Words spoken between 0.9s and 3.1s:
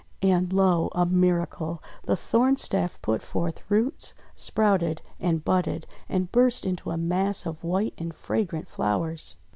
a miracle! the Thorn Staff